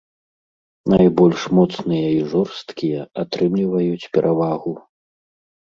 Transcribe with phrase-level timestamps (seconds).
[0.93, 4.73] Найбольш моцныя і жорсткія атрымліваюць перавагу.